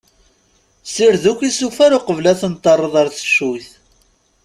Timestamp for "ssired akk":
0.87-1.41